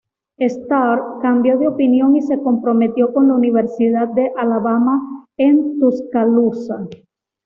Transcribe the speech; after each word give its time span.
Starr 0.39 1.19
cambió 1.21 1.59
de 1.59 1.67
opinión 1.67 2.15
y 2.15 2.23
se 2.23 2.41
comprometió 2.41 3.13
con 3.13 3.27
la 3.27 3.35
Universidad 3.35 4.07
de 4.07 4.31
Alabama 4.35 5.27
en 5.37 5.79
Tuscaloosa. 5.79 6.87